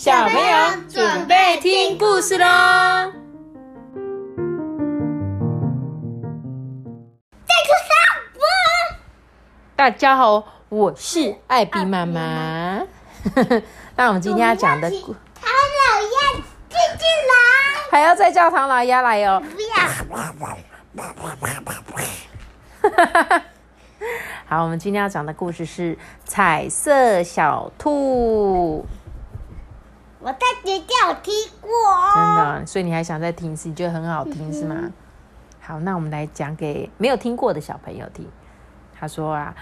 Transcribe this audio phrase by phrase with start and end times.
[0.00, 0.56] 小朋友
[0.88, 2.46] 准备听故事喽！
[9.76, 12.80] 大家好，我是艾比妈妈。
[13.94, 16.32] 那我们今天要讲的故，唐老鸭
[16.70, 17.34] 进进来，
[17.90, 19.42] 还要再叫唐老鸭来哦。
[19.54, 19.68] 不要。
[24.48, 28.86] 好，我们今天要讲的故事是彩色小兔。
[30.20, 31.70] 我在学校有听过
[32.14, 32.36] 真哦。
[32.60, 33.68] 的，所以你还想再听一次？
[33.68, 34.76] 你觉得很好听是吗？
[35.60, 38.26] 好，那我们来讲给没有听过的小朋友听。
[38.98, 39.54] 他说啊，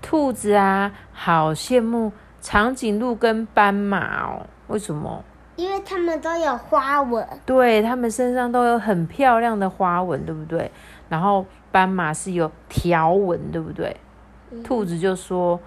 [0.00, 4.46] 兔子啊，好羡慕长颈鹿跟斑马哦。
[4.68, 5.24] 为什么？
[5.56, 10.70] 因为它们都有花纹，对，它们身上都有很漂亮的花纹，对不对？
[11.08, 13.96] 然后斑马是有条纹，对不对？
[14.62, 15.58] 兔子就说：“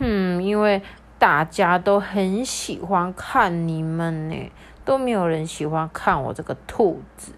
[0.00, 0.82] 哼，因为
[1.24, 4.52] 大家都很喜欢看你们呢，
[4.84, 7.32] 都没有人喜欢看我这个兔子。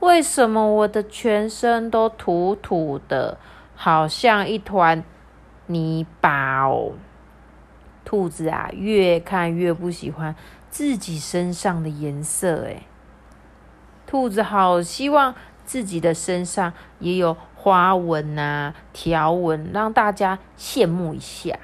[0.00, 3.38] 为什么我的全身都土土的，
[3.74, 5.02] 好像一团
[5.64, 6.92] 泥巴哦？”
[8.04, 10.36] 兔子啊，越看越不喜欢
[10.68, 12.82] 自己身上的颜色，诶，
[14.06, 21.58] 兔子好希望自己的身上也有花纹啊、条纹，让大家羡慕一下。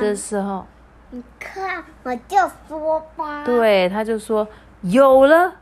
[0.00, 0.66] 这时候，
[1.10, 2.36] 你看，我就
[2.68, 4.48] 说吧。，对他就说
[4.80, 5.52] 有了，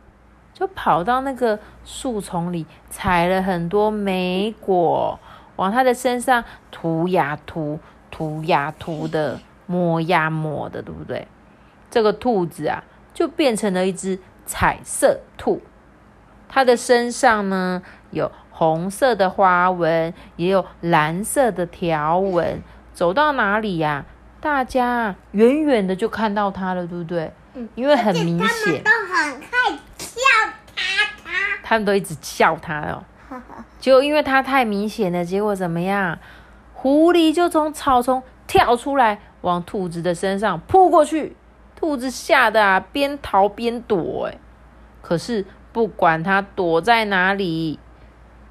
[0.55, 5.19] 就跑到那个树丛里采了很多莓果，
[5.57, 7.79] 往他的身上涂呀涂、
[8.11, 11.27] 涂呀涂的，抹呀抹的，对不对？
[11.91, 15.61] 这个兔子啊，就变成了一只彩色兔。
[16.49, 22.63] 它的身上呢有红色的花纹，也有蓝色的条纹。
[22.93, 24.05] 走到哪里呀、
[24.41, 27.33] 大家远远的就看到他了，对不对？
[27.55, 30.21] 嗯因为很明他显们，都很爱笑
[30.75, 30.83] 他
[31.63, 33.05] 他们都一直笑他哦。
[33.29, 33.43] 他。
[33.79, 36.19] 结果因为他太明显了，结果怎么样？
[36.75, 41.37] 狐狸就从草丛跳出来，往兔子的身上扑过去。
[41.77, 44.27] 兔子吓得啊，边逃边躲。
[44.27, 44.39] 哎，
[45.03, 47.79] 可是不管它躲在哪里，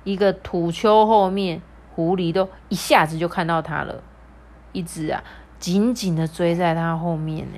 [0.04, 1.62] 一个土丘后面，
[1.96, 4.02] 狐狸都一下子就看到它了，
[4.72, 5.24] 一直啊
[5.60, 7.58] 紧紧的追在他后面呢。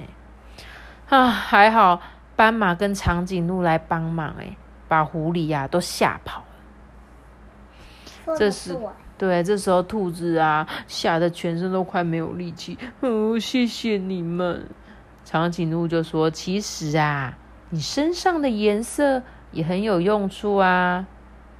[1.09, 2.01] 啊，还好
[2.35, 4.55] 斑马跟长颈鹿来帮忙，哎，
[4.87, 6.45] 把狐狸呀、都吓跑了。
[8.25, 8.77] 说这是
[9.17, 12.77] 对，这时候兔子啊，吓得全身都快没有力气。
[13.01, 14.67] 哦，谢谢你们。
[15.23, 17.37] 长颈鹿就说：“其实啊，
[17.69, 21.05] 你身上的颜色也很有用处啊。”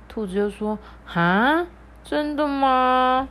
[0.09, 0.79] 兔子就说
[1.13, 1.67] ：“啊，
[2.03, 3.29] 真的吗？”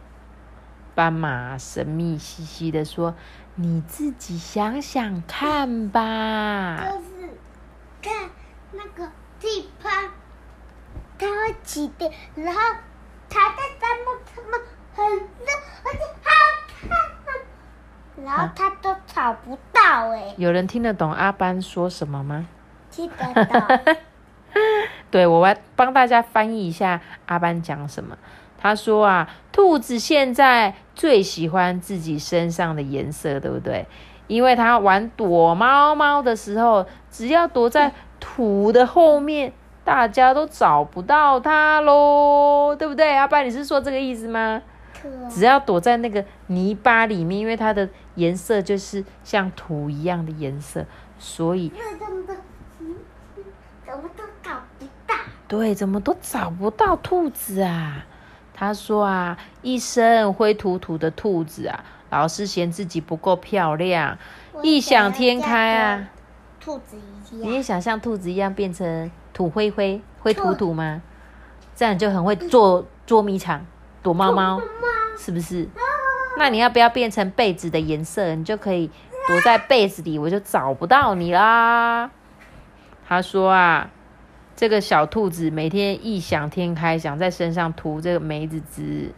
[1.00, 3.14] 斑马神秘兮兮的说
[3.56, 6.76] ：“你自己想想看吧。
[6.76, 7.38] 就是
[8.02, 8.28] 看
[8.72, 9.10] 那个
[9.40, 9.90] 地方，
[11.18, 12.60] 它会起电，然后
[13.30, 14.60] 它在沙漠，它们
[14.92, 15.46] 很热，
[15.84, 16.30] 而且好
[16.82, 22.46] 看，然后它都找不到哎”，有人听得懂阿班说什么吗？
[22.90, 23.94] 听得到。
[25.10, 28.18] 对，我来帮大家翻译一下阿班讲什么。
[28.60, 33.86] 他说啊，兔子现在最喜欢自己身上的颜色，对不对？
[34.26, 43.16] 因为它玩躲猫猫的时候，只要躲在土的后面，大家都找不到它喽，对不对？
[43.16, 44.62] 阿爸，你是说这个意思吗？
[45.30, 50.84] 只要躲在那个泥巴里面，因为它的颜色就是像土一样的颜色，
[51.18, 51.72] 所以
[53.86, 55.14] 怎么都找不到。
[55.48, 58.04] 对，怎么都找不到兔子啊？
[58.60, 64.18] 他说啊，一身灰土土的兔子啊，老是嫌自己不够漂亮，
[64.62, 66.10] 异想天开啊！
[66.60, 66.98] 兔子
[67.32, 67.62] 一样你也。
[67.62, 71.00] 想像兔子一样变成土灰灰、灰土土吗？
[71.74, 73.64] 这样就很会做捉迷藏、
[74.02, 74.60] 躲猫猫，
[75.16, 75.66] 是不是？
[76.36, 78.34] 那你要不要变成被子的颜色？
[78.34, 78.90] 你就可以
[79.26, 82.10] 躲在被子里，我就找不到你啦。
[83.08, 83.88] 他说啊，
[84.56, 89.12] 这个小兔子每天异想天开，想在身上涂这个梅子汁，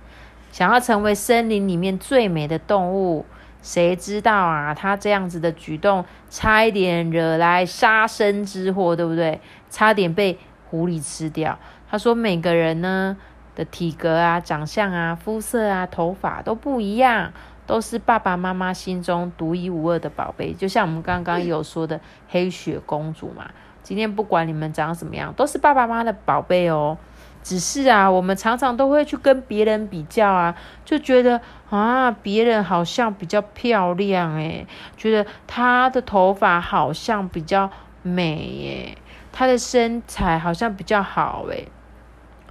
[0.53, 3.27] 想要成为森林里面最美的动物。
[3.61, 9.41] 谁知道啊，它这样子的举动，差一点惹来杀身之祸，对不对？
[9.71, 10.37] 差点被
[10.69, 11.57] 狐狸吃掉。
[11.89, 13.17] 他说，每个人呢
[13.55, 17.33] 的体格啊、长相啊、肤色啊、头发都不一样，
[17.65, 20.53] 都是爸爸妈妈心中独一无二的宝贝。
[20.53, 23.49] 就像我们刚刚有说的黑雪公主嘛，
[23.83, 26.97] 今天不管你们长什么样，都是爸爸妈妈的宝贝哦。
[27.43, 31.41] 只是啊，我们常常都会去跟别人比较啊，就觉得
[31.71, 34.65] 啊，别人好像比较漂亮诶，
[34.97, 37.69] 觉得她的头发好像比较
[38.03, 38.99] 美耶，
[39.33, 41.67] 她的身材好像比较好诶，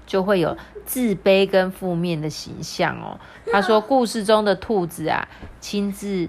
[0.05, 3.17] 就会有自卑跟负面的形象哦。
[3.49, 5.25] 他说，故事中的兔子啊，
[5.61, 6.27] 亲自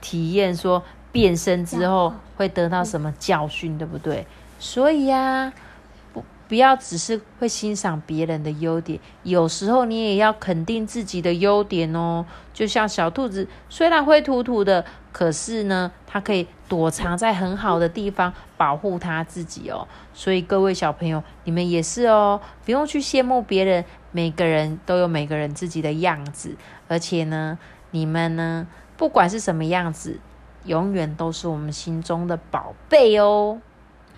[0.00, 0.82] 体验说
[1.14, 4.26] 变身之后会得到什么教训，对不对？
[4.58, 5.52] 所以呀。
[6.46, 12.26] 不要只是会欣赏别人的优点，有时候你也要肯定自己的优点哦。
[12.52, 19.88] 就像小兔子，虽然灰土土的，可是呢，它可以躲藏在很好的地方，保护它自己哦。
[20.12, 23.82] 所以各位小朋友，你们也是哦，不用去羡慕别人，
[24.12, 26.54] 每个人都有每个人自己的样子，
[26.88, 27.58] 而且呢，
[27.90, 28.66] 你们呢，
[28.98, 30.20] 不管是什么样子，
[30.64, 33.60] 永远都是我们心中的宝贝哦。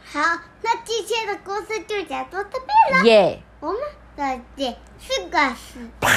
[0.04, 0.20] 好，
[0.62, 3.04] 那今天的故事就讲到这边了。
[3.06, 3.80] 耶，我们
[4.16, 6.08] 再见，是个是的，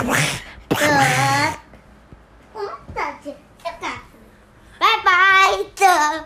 [2.54, 3.94] 我们再见，是个是，
[4.80, 5.10] 拜拜
[5.76, 5.86] 的。